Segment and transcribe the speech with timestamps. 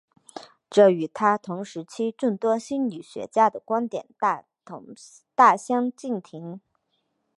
[0.67, 4.07] 这与他同时期众多心理学家的观点
[5.35, 6.59] 大相径庭。